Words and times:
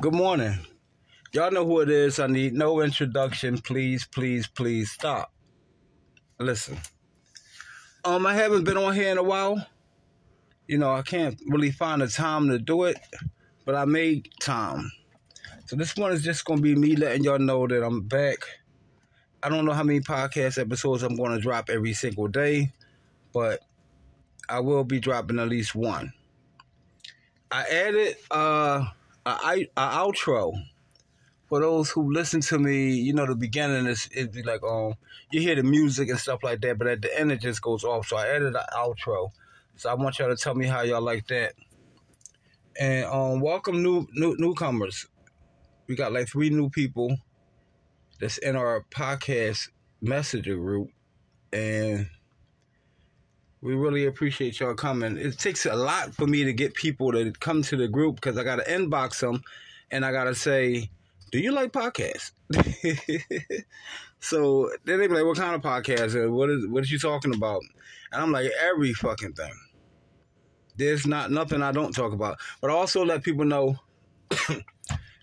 Good 0.00 0.14
morning. 0.14 0.56
Y'all 1.32 1.50
know 1.50 1.66
who 1.66 1.80
it 1.80 1.90
is. 1.90 2.20
I 2.20 2.28
need 2.28 2.52
no 2.54 2.82
introduction. 2.82 3.58
Please, 3.58 4.06
please, 4.06 4.46
please 4.46 4.92
stop. 4.92 5.32
Listen. 6.38 6.78
Um, 8.04 8.24
I 8.24 8.34
haven't 8.34 8.62
been 8.62 8.76
on 8.76 8.94
here 8.94 9.10
in 9.10 9.18
a 9.18 9.24
while. 9.24 9.66
You 10.68 10.78
know, 10.78 10.92
I 10.92 11.02
can't 11.02 11.36
really 11.48 11.72
find 11.72 12.00
the 12.00 12.06
time 12.06 12.48
to 12.48 12.60
do 12.60 12.84
it, 12.84 12.96
but 13.64 13.74
I 13.74 13.86
made 13.86 14.28
time. 14.40 14.88
So 15.66 15.74
this 15.74 15.96
one 15.96 16.12
is 16.12 16.22
just 16.22 16.44
gonna 16.44 16.60
be 16.60 16.76
me 16.76 16.94
letting 16.94 17.24
y'all 17.24 17.40
know 17.40 17.66
that 17.66 17.84
I'm 17.84 18.02
back. 18.02 18.38
I 19.42 19.48
don't 19.48 19.64
know 19.64 19.72
how 19.72 19.82
many 19.82 19.98
podcast 19.98 20.60
episodes 20.60 21.02
I'm 21.02 21.16
gonna 21.16 21.40
drop 21.40 21.70
every 21.70 21.92
single 21.92 22.28
day, 22.28 22.72
but 23.32 23.64
I 24.48 24.60
will 24.60 24.84
be 24.84 25.00
dropping 25.00 25.40
at 25.40 25.48
least 25.48 25.74
one. 25.74 26.12
I 27.50 27.62
added 27.64 28.16
uh 28.30 28.84
a, 29.28 29.68
a 29.76 29.88
outro 29.90 30.52
for 31.48 31.60
those 31.60 31.90
who 31.90 32.12
listen 32.12 32.40
to 32.42 32.58
me. 32.58 32.90
You 32.90 33.12
know, 33.12 33.26
the 33.26 33.34
beginning 33.34 33.86
is 33.86 34.08
it'd 34.12 34.32
be 34.32 34.42
like 34.42 34.62
um 34.62 34.94
you 35.30 35.40
hear 35.40 35.54
the 35.54 35.62
music 35.62 36.08
and 36.08 36.18
stuff 36.18 36.42
like 36.42 36.60
that, 36.60 36.78
but 36.78 36.86
at 36.86 37.02
the 37.02 37.18
end 37.18 37.32
it 37.32 37.40
just 37.40 37.62
goes 37.62 37.84
off. 37.84 38.08
So 38.08 38.16
I 38.16 38.28
added 38.28 38.54
an 38.54 38.62
outro. 38.74 39.30
So 39.76 39.90
I 39.90 39.94
want 39.94 40.18
y'all 40.18 40.34
to 40.34 40.36
tell 40.36 40.54
me 40.54 40.66
how 40.66 40.82
y'all 40.82 41.00
like 41.02 41.26
that. 41.28 41.54
And 42.78 43.06
um 43.06 43.40
welcome 43.40 43.82
new 43.82 44.06
new 44.14 44.36
newcomers. 44.38 45.06
We 45.86 45.96
got 45.96 46.12
like 46.12 46.28
three 46.28 46.50
new 46.50 46.68
people 46.68 47.16
that's 48.20 48.38
in 48.38 48.56
our 48.56 48.84
podcast 48.90 49.70
messenger 50.00 50.56
group 50.56 50.90
and 51.52 52.08
we 53.60 53.74
really 53.74 54.06
appreciate 54.06 54.60
y'all 54.60 54.74
coming. 54.74 55.16
It 55.16 55.38
takes 55.38 55.66
a 55.66 55.74
lot 55.74 56.14
for 56.14 56.26
me 56.26 56.44
to 56.44 56.52
get 56.52 56.74
people 56.74 57.12
to 57.12 57.32
come 57.32 57.62
to 57.62 57.76
the 57.76 57.88
group 57.88 58.16
because 58.16 58.38
I 58.38 58.44
got 58.44 58.56
to 58.56 58.70
inbox 58.70 59.20
them 59.20 59.42
and 59.90 60.04
I 60.04 60.12
got 60.12 60.24
to 60.24 60.34
say, 60.34 60.90
do 61.30 61.38
you 61.38 61.52
like 61.52 61.72
podcasts? 61.72 62.32
so 64.20 64.70
then 64.84 64.98
they 64.98 65.06
be 65.08 65.14
like, 65.14 65.24
what 65.24 65.36
kind 65.36 65.54
of 65.54 65.62
podcast? 65.62 66.30
What 66.30 66.50
is 66.50 66.66
what 66.66 66.84
is 66.84 66.90
you 66.90 66.98
talking 66.98 67.34
about? 67.34 67.62
And 68.12 68.22
I'm 68.22 68.32
like, 68.32 68.50
every 68.60 68.92
fucking 68.92 69.34
thing. 69.34 69.52
There's 70.76 71.06
not 71.06 71.30
nothing 71.30 71.62
I 71.62 71.72
don't 71.72 71.92
talk 71.92 72.12
about. 72.12 72.38
But 72.60 72.70
I 72.70 72.74
also 72.74 73.04
let 73.04 73.24
people 73.24 73.44
know 73.44 73.76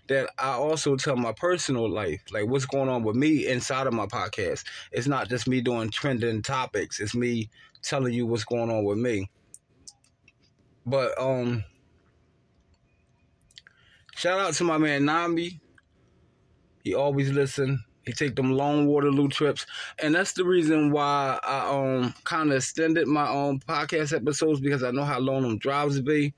that 0.08 0.28
I 0.38 0.50
also 0.50 0.96
tell 0.96 1.16
my 1.16 1.32
personal 1.32 1.88
life, 1.88 2.22
like 2.30 2.46
what's 2.46 2.66
going 2.66 2.90
on 2.90 3.02
with 3.02 3.16
me 3.16 3.48
inside 3.48 3.86
of 3.86 3.94
my 3.94 4.06
podcast. 4.06 4.64
It's 4.92 5.06
not 5.06 5.28
just 5.28 5.48
me 5.48 5.62
doing 5.62 5.90
trending 5.90 6.42
topics. 6.42 7.00
It's 7.00 7.14
me 7.14 7.48
telling 7.88 8.12
you 8.12 8.26
what's 8.26 8.44
going 8.44 8.70
on 8.70 8.84
with 8.84 8.98
me. 8.98 9.30
But 10.84 11.18
um 11.20 11.64
shout 14.14 14.38
out 14.38 14.54
to 14.54 14.64
my 14.64 14.78
man 14.78 15.04
Nami. 15.04 15.60
He 16.84 16.94
always 16.94 17.30
listen. 17.30 17.84
He 18.04 18.12
take 18.12 18.36
them 18.36 18.52
long 18.52 18.86
Waterloo 18.86 19.28
trips, 19.28 19.66
and 19.98 20.14
that's 20.14 20.32
the 20.32 20.44
reason 20.44 20.92
why 20.92 21.40
I 21.42 21.68
um 21.68 22.14
kind 22.22 22.50
of 22.50 22.58
extended 22.58 23.08
my 23.08 23.28
own 23.28 23.58
podcast 23.58 24.14
episodes 24.14 24.60
because 24.60 24.84
I 24.84 24.92
know 24.92 25.02
how 25.02 25.18
long 25.18 25.42
them 25.42 25.58
drives 25.58 26.00
be, 26.00 26.32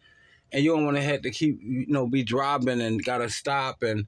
and 0.51 0.65
you 0.65 0.75
don't 0.75 0.87
want 0.87 0.97
to 0.97 1.03
have 1.03 1.21
to 1.23 1.31
keep 1.31 1.61
you 1.63 1.85
know 1.89 2.07
be 2.07 2.23
driving 2.23 2.81
and 2.81 3.05
gotta 3.05 3.29
stop 3.29 3.83
and 3.83 4.07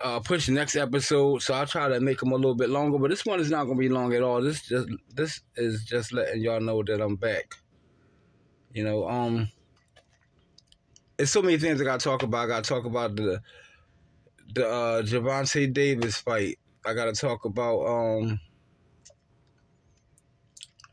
uh, 0.00 0.20
push 0.20 0.46
the 0.46 0.52
next 0.52 0.76
episode. 0.76 1.42
So 1.42 1.54
I'll 1.54 1.66
try 1.66 1.88
to 1.88 2.00
make 2.00 2.18
them 2.18 2.32
a 2.32 2.36
little 2.36 2.54
bit 2.54 2.70
longer, 2.70 2.98
but 2.98 3.10
this 3.10 3.26
one 3.26 3.40
is 3.40 3.50
not 3.50 3.64
gonna 3.64 3.78
be 3.78 3.88
long 3.88 4.14
at 4.14 4.22
all. 4.22 4.40
This 4.40 4.62
just 4.62 4.88
this 5.14 5.40
is 5.56 5.84
just 5.84 6.12
letting 6.12 6.42
y'all 6.42 6.60
know 6.60 6.82
that 6.82 7.00
I'm 7.00 7.16
back. 7.16 7.54
You 8.72 8.84
know, 8.84 9.08
um, 9.08 9.50
it's 11.18 11.30
so 11.30 11.42
many 11.42 11.58
things 11.58 11.80
I 11.80 11.84
gotta 11.84 12.02
talk 12.02 12.22
about. 12.22 12.44
I 12.44 12.46
gotta 12.46 12.68
talk 12.68 12.84
about 12.84 13.16
the 13.16 13.42
the 14.54 14.68
uh, 14.68 15.02
Gervonta 15.02 15.72
Davis 15.72 16.18
fight. 16.18 16.58
I 16.84 16.94
gotta 16.94 17.12
talk 17.12 17.44
about 17.44 17.84
um 17.86 18.40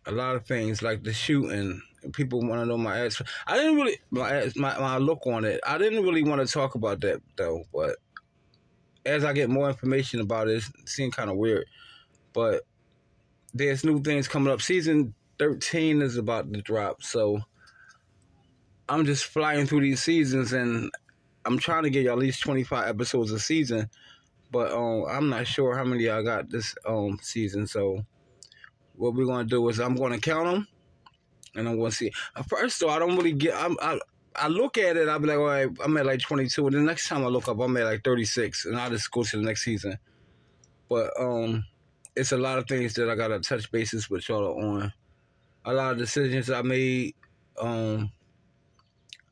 a 0.06 0.12
lot 0.12 0.36
of 0.36 0.46
things 0.46 0.82
like 0.82 1.04
the 1.04 1.14
shooting. 1.14 1.82
People 2.14 2.42
want 2.42 2.62
to 2.62 2.66
know 2.66 2.78
my 2.78 3.02
ex. 3.02 3.22
I 3.46 3.58
didn't 3.58 3.76
really 3.76 4.00
my 4.12 4.50
my 4.56 4.78
my 4.80 4.98
look 4.98 5.26
on 5.28 5.46
it. 5.46 5.60
I 5.66 5.78
didn't 5.78 6.04
really 6.04 6.24
want 6.24 6.46
to 6.46 6.52
talk 6.52 6.76
about 6.76 7.02
that 7.02 7.22
though, 7.36 7.64
but 7.74 7.98
as 9.08 9.24
I 9.24 9.34
get 9.34 9.50
more 9.50 9.70
information 9.70 10.20
about 10.20 10.50
it, 10.50 10.58
it 10.58 10.90
seems 10.90 11.16
kind 11.16 11.30
of 11.30 11.38
weird. 11.38 11.66
But 12.34 12.64
there's 13.54 13.84
new 13.84 14.02
things 14.02 14.28
coming 14.28 14.54
up. 14.54 14.62
Season 14.62 15.14
13 15.40 16.02
is 16.02 16.18
about 16.18 16.52
to 16.54 16.62
drop, 16.62 17.02
so 17.02 17.40
I'm 18.90 19.06
just 19.06 19.26
flying 19.26 19.66
through 19.66 19.82
these 19.82 20.04
seasons 20.04 20.54
and 20.54 20.92
I'm 21.46 21.58
trying 21.58 21.84
to 21.84 21.90
get 21.90 22.06
at 22.08 22.18
least 22.18 22.42
25 22.42 22.88
episodes 22.88 23.32
a 23.32 23.40
season, 23.40 23.90
but 24.52 24.72
um, 24.72 25.06
I'm 25.10 25.30
not 25.30 25.48
sure 25.48 25.76
how 25.78 25.86
many 25.86 26.10
I 26.10 26.22
got 26.22 26.50
this 26.50 26.76
um 26.86 27.18
season. 27.22 27.68
So 27.68 28.06
what 28.96 29.14
we're 29.14 29.26
gonna 29.26 29.46
do 29.46 29.68
is 29.70 29.80
I'm 29.80 29.96
gonna 29.96 30.20
count 30.20 30.46
them, 30.46 30.68
and 31.56 31.70
I'm 31.70 31.78
gonna 31.78 31.92
see. 31.92 32.12
First 32.48 32.80
though, 32.82 32.90
I 32.90 33.00
don't 33.00 33.16
really 33.16 33.32
get. 33.32 33.56
I'm, 33.56 33.78
I 33.82 33.98
I 34.38 34.48
look 34.48 34.78
at 34.78 34.98
it. 34.98 35.10
I'll 35.10 35.20
be 35.20 35.28
like, 35.28 35.38
all 35.38 35.46
right, 35.46 35.70
I'm 35.84 35.98
at 35.98 36.06
like 36.06 36.20
22, 36.20 36.68
and 36.68 36.76
the 36.76 36.82
next 36.82 37.08
time 37.08 37.24
I 37.24 37.28
look 37.28 37.48
up, 37.48 37.60
I'm 37.60 37.76
at 37.78 37.86
like 37.86 38.04
36, 38.04 38.66
and 38.66 38.78
I 38.78 38.90
just 38.90 39.12
go 39.12 39.24
to 39.24 39.38
the 39.38 39.44
next 39.44 39.64
season. 39.64 39.98
But 40.90 41.12
um, 41.20 41.66
it's 42.16 42.32
a 42.32 42.38
lot 42.38 42.58
of 42.58 42.68
things 42.68 42.94
that 42.96 43.10
I 43.10 43.16
gotta 43.16 43.40
touch 43.40 43.72
bases 43.72 44.10
with 44.10 44.28
y'all 44.30 44.62
on. 44.64 44.94
A 45.66 45.74
lot 45.74 45.92
of 45.92 45.98
decisions 45.98 46.50
I 46.50 46.62
made. 46.62 47.16
Um, 47.60 48.12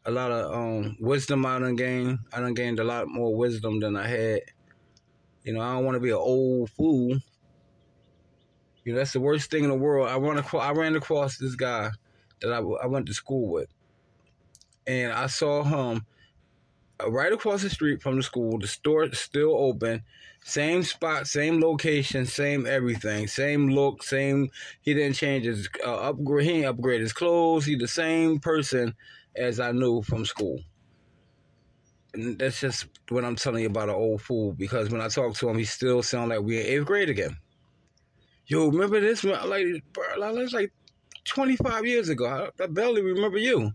a 0.06 0.12
lot 0.12 0.32
of 0.32 0.54
um, 0.54 0.98
wisdom 1.00 1.46
I 1.46 1.60
done 1.60 1.76
gained. 1.76 2.20
I 2.32 2.40
done 2.40 2.54
gained 2.54 2.80
a 2.80 2.84
lot 2.84 3.08
more 3.08 3.36
wisdom 3.36 3.80
than 3.80 3.96
I 3.96 4.08
had. 4.08 4.42
You 5.44 5.54
know, 5.54 5.62
I 5.62 5.74
don't 5.74 5.86
want 5.86 5.96
to 5.96 6.00
be 6.00 6.10
an 6.10 6.16
old 6.16 6.70
fool. 6.72 7.18
You 8.84 8.94
know, 8.94 9.00
that's 9.00 9.14
the 9.14 9.20
worst 9.20 9.50
thing 9.50 9.64
in 9.64 9.70
the 9.70 9.76
world. 9.76 10.08
I 10.08 10.18
run 10.18 10.38
across, 10.38 10.64
I 10.64 10.72
ran 10.74 10.96
across 10.96 11.38
this 11.38 11.56
guy 11.56 11.90
that 12.42 12.52
I, 12.52 12.60
I 12.60 12.86
went 12.86 13.08
to 13.08 13.14
school 13.14 13.50
with, 13.50 13.68
and 14.88 15.12
I 15.12 15.28
saw 15.28 15.64
him 15.64 16.06
right 17.08 17.34
across 17.34 17.62
the 17.62 17.70
street 17.70 18.02
from 18.02 18.18
the 18.18 18.24
school. 18.24 18.60
The 18.60 18.68
store 18.68 19.12
still 19.14 19.56
open, 19.56 20.04
same 20.44 20.84
spot, 20.84 21.28
same 21.28 21.60
location, 21.60 22.26
same 22.26 22.66
everything, 22.66 23.28
same 23.28 23.70
look, 23.70 24.04
same. 24.04 24.50
He 24.82 24.94
didn't 24.94 25.16
change 25.16 25.46
his 25.46 25.70
uh, 25.86 26.10
upgrade. 26.10 26.46
He 26.46 26.54
didn't 26.54 26.70
upgrade 26.70 27.02
his 27.02 27.14
clothes. 27.14 27.66
He 27.66 27.76
the 27.76 27.88
same 27.88 28.40
person 28.40 28.96
as 29.36 29.60
I 29.60 29.72
knew 29.72 30.02
from 30.02 30.26
school. 30.26 30.60
And 32.14 32.40
that's 32.40 32.62
just 32.62 32.88
what 33.10 33.26
I'm 33.26 33.36
telling 33.36 33.64
you 33.64 33.70
about 33.70 33.90
an 33.90 33.96
old 33.96 34.22
fool 34.22 34.54
because 34.54 34.90
when 34.90 35.02
I 35.02 35.10
talk 35.10 35.36
to 35.36 35.50
him, 35.50 35.58
he 35.58 35.66
still 35.66 36.02
sound 36.02 36.30
like 36.30 36.40
we're 36.40 36.62
in 36.62 36.68
eighth 36.68 36.86
grade 36.86 37.10
again. 37.10 37.38
Yo, 38.48 38.68
remember 38.68 39.02
this? 39.02 39.24
Like, 39.24 39.66
bro, 39.92 40.34
that's 40.34 40.54
like 40.54 40.72
25 41.26 41.86
years 41.86 42.10
ago. 42.10 42.26
I, 42.26 42.64
I 42.64 42.68
barely 42.68 43.02
remember 43.02 43.38
you. 43.38 43.74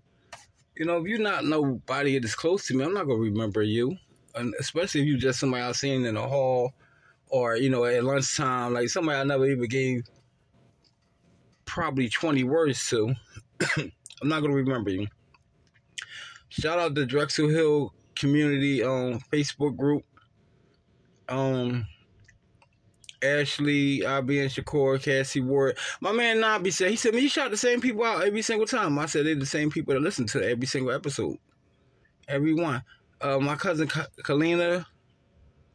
You 0.81 0.87
know, 0.87 0.97
if 0.97 1.06
you're 1.06 1.19
not 1.19 1.44
nobody 1.44 2.19
that's 2.19 2.35
close 2.35 2.67
to 2.69 2.75
me, 2.75 2.82
I'm 2.82 2.94
not 2.94 3.06
gonna 3.06 3.19
remember 3.19 3.61
you. 3.61 3.99
And 4.35 4.55
especially 4.59 5.03
if 5.03 5.09
you 5.09 5.19
just 5.19 5.38
somebody 5.38 5.62
I 5.62 5.73
seen 5.73 6.06
in 6.06 6.15
the 6.15 6.27
hall 6.27 6.73
or, 7.29 7.55
you 7.55 7.69
know, 7.69 7.85
at 7.85 8.03
lunchtime, 8.03 8.73
like 8.73 8.88
somebody 8.88 9.19
I 9.19 9.25
never 9.25 9.47
even 9.47 9.69
gave 9.69 10.05
probably 11.67 12.09
20 12.09 12.44
words 12.44 12.88
to. 12.88 13.12
I'm 13.77 13.93
not 14.23 14.41
gonna 14.41 14.55
remember 14.55 14.88
you. 14.88 15.06
Shout 16.49 16.79
out 16.79 16.94
to 16.94 17.05
Drexel 17.05 17.50
Hill 17.50 17.93
community 18.15 18.82
um 18.82 19.21
Facebook 19.31 19.77
group. 19.77 20.06
Um 21.29 21.87
Ashley, 23.22 24.05
IB 24.05 24.40
and 24.40 24.50
Shakur, 24.50 25.02
Cassie 25.02 25.40
Ward. 25.40 25.76
My 26.00 26.12
man 26.12 26.38
Nabi 26.38 26.72
said, 26.72 26.90
he 26.90 26.96
said, 26.96 27.12
man, 27.12 27.22
you 27.22 27.28
shot 27.28 27.50
the 27.50 27.56
same 27.56 27.81
people 27.81 28.05
out 28.05 28.25
every 28.25 28.43
single 28.43 28.67
time. 28.67 28.99
I 28.99 29.06
said, 29.06 29.26
they're 29.26 29.34
the 29.34 29.46
same 29.46 29.70
people 29.70 29.94
that 29.94 30.00
listen 30.00 30.26
to 30.28 30.49
every 30.49 30.67
single 30.67 30.93
episode. 30.93 31.37
Everyone. 32.28 32.82
Uh, 33.20 33.38
my 33.38 33.56
cousin 33.56 33.88
Ka- 33.88 34.06
Kalina. 34.25 34.87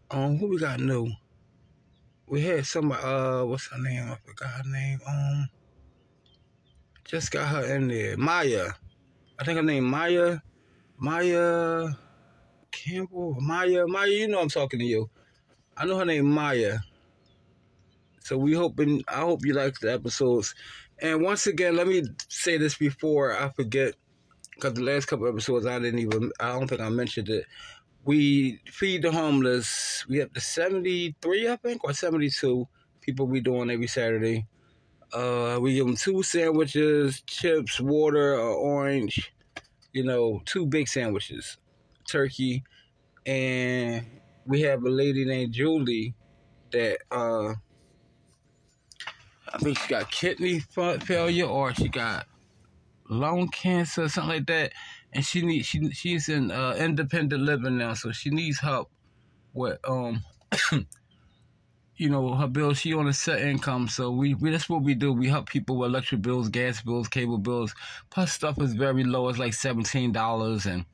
Um, 0.09 0.38
who 0.38 0.47
we 0.47 0.57
got 0.57 0.80
new? 0.80 1.09
We 2.27 2.42
had 2.42 2.65
somebody. 2.65 3.03
Uh, 3.03 3.45
what's 3.45 3.68
her 3.68 3.77
name? 3.80 4.12
I 4.12 4.18
forgot 4.25 4.50
her 4.50 4.71
name. 4.71 5.00
Um, 5.07 5.50
just 7.03 7.31
got 7.31 7.47
her 7.47 7.75
in 7.75 7.88
there. 7.88 8.18
Maya. 8.18 8.71
I 9.38 9.44
think 9.44 9.57
her 9.57 9.63
name 9.63 9.83
Maya. 9.83 10.39
Maya 10.97 11.89
Campbell. 12.71 13.38
Maya. 13.39 13.86
Maya. 13.88 14.07
You 14.07 14.27
know 14.27 14.42
I'm 14.42 14.50
talking 14.50 14.80
to 14.80 14.86
you. 14.86 15.09
I 15.77 15.86
know 15.86 15.97
her 15.97 16.06
name 16.06 16.25
Maya. 16.25 16.80
So 18.25 18.39
we 18.39 18.54
hoping. 18.54 19.04
I 19.07 19.19
hope 19.19 19.45
you 19.45 19.54
like 19.54 19.80
the 19.80 19.94
episodes. 19.94 20.56
And 21.00 21.22
once 21.22 21.45
again, 21.45 21.75
let 21.75 21.86
me 21.86 22.01
say 22.27 22.57
this 22.57 22.75
before 22.75 23.39
I 23.39 23.50
forget, 23.50 23.94
because 24.56 24.74
the 24.74 24.81
last 24.81 25.06
couple 25.06 25.27
episodes 25.27 25.68
I 25.68 25.77
didn't 25.77 26.00
even. 26.00 26.31
I 26.39 26.48
don't 26.54 26.68
think 26.68 26.81
I 26.81 26.89
mentioned 26.89 27.30
it. 27.30 27.45
We 28.04 28.62
feed 28.66 29.04
the 29.04 29.12
homeless. 29.12 30.07
We 30.10 30.18
have 30.18 30.33
the 30.33 30.42
73, 30.42 31.50
I 31.50 31.56
think, 31.57 31.83
or 31.83 31.94
72 31.94 32.68
people 33.00 33.27
we 33.27 33.42
doing 33.42 33.69
every 33.69 33.86
Saturday. 33.86 34.48
Uh, 35.13 35.60
we 35.62 35.75
give 35.75 35.86
them 35.86 35.95
two 35.95 36.24
sandwiches, 36.24 37.21
chips, 37.28 37.80
water, 37.80 38.33
or 38.33 38.56
orange. 38.56 39.31
You 39.94 40.04
know, 40.04 40.42
two 40.45 40.66
big 40.66 40.88
sandwiches, 40.88 41.60
turkey, 42.10 42.63
and 43.28 44.04
we 44.48 44.62
have 44.62 44.83
a 44.83 44.89
lady 44.89 45.25
named 45.25 45.54
Julie 45.54 46.16
that 46.71 46.98
uh, 47.12 47.54
I 49.56 49.57
think 49.57 49.80
she 49.80 49.88
got 49.88 50.12
kidney 50.12 50.60
failure 50.60 51.46
or 51.46 51.74
she 51.74 51.88
got 51.88 52.28
lung 53.10 53.48
cancer, 53.48 54.10
something 54.10 54.36
like 54.36 54.48
that, 54.48 54.74
and 55.13 55.25
she 55.25 55.42
needs 55.42 55.66
she 55.66 55.90
she's 55.92 56.28
in 56.28 56.52
uh, 56.52 56.75
independent 56.78 57.42
living 57.42 57.78
now, 57.78 57.94
so 57.94 58.12
she 58.12 58.30
needs 58.30 58.60
help 58.60 58.92
with 59.54 59.80
um. 59.88 60.24
you 61.98 62.10
know 62.10 62.34
her 62.36 62.48
bills. 62.48 62.80
She 62.80 62.94
on 62.94 63.07
a 63.07 63.13
set 63.13 63.42
income, 63.42 63.88
so 63.88 64.12
we, 64.12 64.34
we 64.34 64.50
that's 64.52 64.68
what 64.68 64.84
we 64.84 64.94
do. 64.94 65.13
We 65.13 65.30
help 65.30 65.48
people 65.48 65.78
with 65.78 65.90
electric 65.90 66.22
bills, 66.22 66.50
gas 66.50 66.81
bills, 66.81 67.07
cable 67.07 67.38
bills. 67.38 67.74
Plus 68.10 68.34
stuff 68.34 68.62
is 68.62 68.74
very 68.74 69.04
low. 69.06 69.30
It's 69.30 69.40
like 69.40 69.54
seventeen 69.54 70.12
dollars, 70.12 70.66
and 70.66 70.86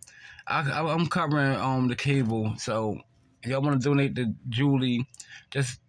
I, 0.47 0.69
I 0.69 0.93
I'm 0.93 1.07
covering 1.07 1.55
um 1.55 1.87
the 1.87 1.95
cable. 1.95 2.53
So 2.57 2.99
if 3.41 3.49
y'all 3.49 3.61
want 3.61 3.81
to 3.81 3.89
donate 3.89 4.15
to 4.15 4.33
Julie, 4.49 5.07
just 5.49 5.79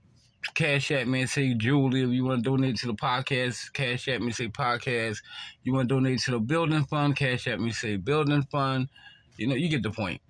cash 0.55 0.91
at 0.91 1.09
me 1.09 1.27
say 1.27 1.55
Julie. 1.55 2.03
If 2.03 2.11
you 2.11 2.25
want 2.25 2.45
to 2.45 2.51
donate 2.51 2.77
to 2.77 2.87
the 2.87 2.95
podcast, 2.95 3.73
cash 3.73 4.09
at 4.09 4.21
me 4.21 4.33
say 4.33 4.49
podcast. 4.49 5.19
You 5.63 5.73
want 5.73 5.89
to 5.89 5.95
donate 5.95 6.21
to 6.21 6.33
the 6.33 6.41
building 6.41 6.85
fund, 6.85 7.17
cash 7.17 7.47
at 7.47 7.61
me 7.61 7.73
say 7.73 7.97
building 7.97 8.43
fund. 8.51 8.89
You 9.37 9.47
know 9.47 9.55
you 9.55 9.69
get 9.69 9.83
the 9.83 9.91
point. 9.91 10.21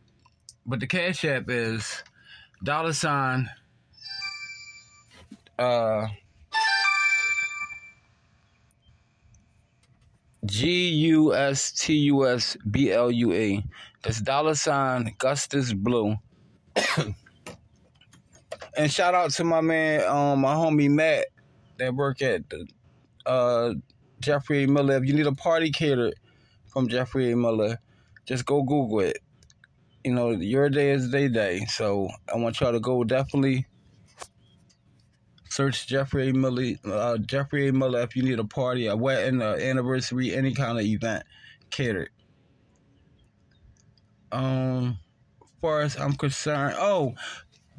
But 0.64 0.80
the 0.80 0.86
cash 0.86 1.24
app 1.24 1.48
is 1.48 2.02
dollar 2.62 2.92
sign 2.92 3.50
uh 5.58 6.06
G 10.44 10.88
U 10.88 11.34
S 11.34 11.72
T 11.72 11.94
U 11.94 12.26
S 12.26 12.56
B 12.70 12.90
L 12.92 13.10
U 13.10 13.32
A. 13.32 13.62
That's 14.02 14.20
dollar 14.20 14.54
sign 14.54 15.14
Gustus 15.18 15.72
Blue. 15.72 16.16
and 18.76 18.90
shout 18.90 19.14
out 19.14 19.30
to 19.32 19.44
my 19.44 19.60
man, 19.60 20.06
um, 20.08 20.40
my 20.40 20.54
homie 20.54 20.90
Matt 20.90 21.26
that 21.78 21.94
work 21.94 22.22
at 22.22 22.48
the 22.50 22.66
uh 23.26 23.74
Jeffrey 24.20 24.64
A. 24.64 24.68
Miller. 24.68 24.96
If 24.96 25.04
you 25.04 25.14
need 25.14 25.26
a 25.26 25.32
party 25.32 25.70
catered 25.70 26.14
from 26.68 26.88
Jeffrey 26.88 27.32
A. 27.32 27.36
Miller, 27.36 27.78
just 28.24 28.46
go 28.46 28.62
Google 28.62 29.00
it. 29.00 29.18
You 30.04 30.14
know, 30.14 30.30
your 30.30 30.68
day 30.68 30.90
is 30.90 31.10
their 31.10 31.28
day. 31.28 31.64
So 31.66 32.08
I 32.32 32.36
want 32.36 32.60
y'all 32.60 32.72
to 32.72 32.80
go 32.80 33.04
definitely 33.04 33.66
Search 35.48 35.86
Jeffrey 35.86 36.30
A. 36.30 36.32
Miller, 36.32 36.74
uh, 36.84 37.18
Jeffrey 37.18 37.68
A. 37.68 37.72
Miller 37.72 38.00
if 38.00 38.16
you 38.16 38.22
need 38.22 38.38
a 38.38 38.44
party, 38.44 38.86
a 38.86 38.96
wedding, 38.96 39.42
an 39.42 39.60
anniversary, 39.60 40.34
any 40.34 40.54
kind 40.54 40.78
of 40.78 40.84
event 40.84 41.24
catered. 41.70 42.10
Um, 44.30 44.98
as 45.42 45.48
far 45.60 45.80
as 45.82 45.96
I'm 45.96 46.14
concerned, 46.14 46.76
oh, 46.78 47.14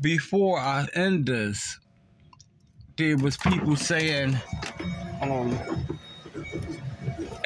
before 0.01 0.59
I 0.59 0.87
end 0.93 1.25
this, 1.25 1.79
there 2.97 3.17
was 3.17 3.37
people 3.37 3.75
saying, 3.75 4.37
um, 5.21 5.57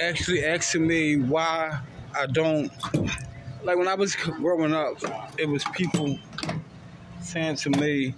actually 0.01 0.43
asking 0.43 0.87
me 0.87 1.17
why 1.17 1.79
I 2.15 2.25
don't 2.27 2.71
like 3.63 3.77
when 3.77 3.87
I 3.87 3.95
was 3.95 4.15
growing 4.15 4.73
up. 4.73 4.97
It 5.37 5.47
was 5.47 5.63
people 5.73 6.19
saying 7.21 7.57
to 7.57 7.69
me, 7.69 8.13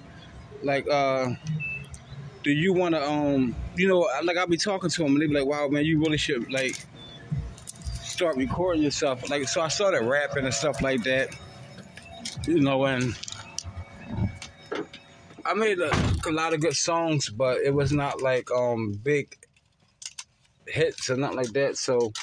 like, 0.64 0.88
uh 0.90 1.30
do 2.44 2.52
you 2.52 2.74
want 2.74 2.96
to 2.96 3.10
um 3.10 3.56
you 3.76 3.88
know 3.88 4.08
like 4.24 4.38
I'll 4.38 4.48
be 4.48 4.58
talking 4.58 4.90
to 4.90 5.04
them 5.04 5.14
and 5.14 5.22
they 5.22 5.28
be 5.28 5.34
like 5.34 5.46
wow 5.46 5.68
man 5.68 5.86
you 5.86 6.00
really 6.00 6.18
should 6.18 6.52
like 6.52 6.86
start 8.02 8.38
recording 8.38 8.82
yourself 8.82 9.30
like 9.30 9.48
so 9.48 9.62
I 9.62 9.68
started 9.68 10.04
rapping 10.06 10.46
and 10.46 10.54
stuff 10.54 10.82
like 10.82 11.04
that 11.04 11.36
you 12.48 12.62
know 12.62 12.86
and 12.86 13.16
I 15.50 15.54
made 15.54 15.80
a, 15.80 15.92
a 16.28 16.32
lot 16.32 16.54
of 16.54 16.62
good 16.62 16.76
songs 16.76 17.30
but 17.30 17.58
it 17.62 17.74
was 17.74 17.92
not 17.92 18.22
like 18.22 18.52
um 18.52 18.94
big 19.04 19.36
hits 20.68 21.10
or 21.10 21.18
nothing 21.18 21.38
like 21.38 21.54
that 21.54 21.78
so 21.78 22.14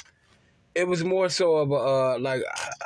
it 0.73 0.87
was 0.87 1.03
more 1.03 1.27
so 1.27 1.55
of 1.57 1.71
a 1.71 1.75
uh, 1.75 2.19
like 2.19 2.43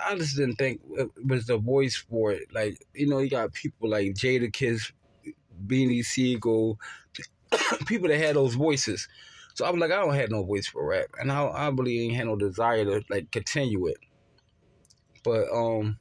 I 0.08 0.16
just 0.16 0.38
didn't 0.38 0.56
think 0.56 0.82
it 0.98 1.10
was 1.26 1.46
the 1.46 1.58
voice 1.58 1.96
for 1.96 2.32
it 2.32 2.54
like 2.54 2.86
you 2.94 3.08
know 3.08 3.20
you 3.20 3.30
got 3.30 3.54
people 3.54 3.90
like 3.90 4.14
Jadakiss 4.14 4.92
Beanie 5.66 6.04
Sigel, 6.04 6.80
people 7.86 8.10
that 8.10 8.18
had 8.18 8.36
those 8.36 8.56
voices. 8.56 9.08
So 9.54 9.66
I'm 9.66 9.80
like, 9.80 9.92
I 9.92 9.98
don't 9.98 10.16
have 10.16 10.32
no 10.32 10.44
voice 10.44 10.68
for 10.68 10.86
rap, 10.86 11.08
and 11.20 11.32
I, 11.32 11.44
I 11.44 11.70
really 11.70 12.02
ain't 12.02 12.16
had 12.16 12.28
no 12.28 12.36
desire 12.36 12.86
to 12.86 13.04
like 13.10 13.32
continue 13.32 13.88
it. 13.88 13.98
But 15.24 15.52
um, 15.54 16.00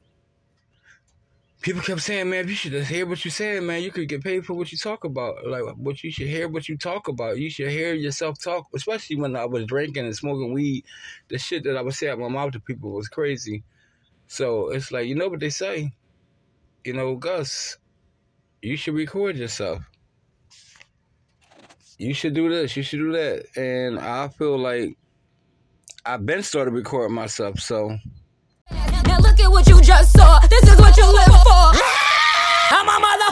people 1.61 1.81
kept 1.81 2.01
saying, 2.01 2.29
man, 2.29 2.47
you 2.47 2.55
should 2.55 2.71
just 2.71 2.89
hear 2.89 3.05
what 3.05 3.23
you 3.23 3.31
said, 3.31 3.63
man. 3.63 3.83
You 3.83 3.91
could 3.91 4.09
get 4.09 4.23
paid 4.23 4.45
for 4.45 4.53
what 4.53 4.71
you 4.71 4.77
talk 4.77 5.03
about. 5.03 5.47
Like, 5.47 5.63
what 5.75 6.03
you 6.03 6.11
should 6.11 6.27
hear 6.27 6.49
what 6.49 6.67
you 6.67 6.77
talk 6.77 7.07
about. 7.07 7.37
You 7.37 7.49
should 7.49 7.69
hear 7.69 7.93
yourself 7.93 8.39
talk, 8.41 8.67
especially 8.75 9.17
when 9.17 9.35
I 9.35 9.45
was 9.45 9.65
drinking 9.65 10.05
and 10.05 10.15
smoking 10.15 10.53
weed. 10.53 10.85
The 11.29 11.37
shit 11.37 11.63
that 11.63 11.77
I 11.77 11.81
would 11.81 11.93
say 11.93 12.09
out 12.09 12.19
my 12.19 12.27
mouth 12.27 12.53
to 12.53 12.59
people 12.59 12.91
was 12.91 13.07
crazy. 13.07 13.63
So 14.27 14.69
it's 14.69 14.91
like, 14.91 15.07
you 15.07 15.15
know 15.15 15.27
what 15.27 15.39
they 15.39 15.49
say? 15.49 15.91
You 16.83 16.93
know, 16.93 17.15
Gus, 17.15 17.77
you 18.61 18.75
should 18.75 18.95
record 18.95 19.37
yourself. 19.37 19.83
You 21.97 22.15
should 22.15 22.33
do 22.33 22.49
this, 22.49 22.75
you 22.75 22.81
should 22.81 22.99
do 22.99 23.11
that. 23.11 23.45
And 23.55 23.99
I 23.99 24.29
feel 24.29 24.57
like 24.57 24.97
I've 26.03 26.25
been 26.25 26.41
started 26.41 26.71
recording 26.71 27.13
myself, 27.13 27.59
so 27.59 27.95
Now 29.07 29.19
look 29.19 29.39
at 29.39 29.49
what 29.51 29.67
you 29.67 29.81
just 29.81 30.13
saw. 30.13 30.39
This 30.47 30.63
is 30.63 30.77
what 30.79 30.95
you 30.97 31.05
live 31.05 31.35
for. 31.43 31.71
I'm 32.71 32.87
a 32.87 32.99
mother. 32.99 33.30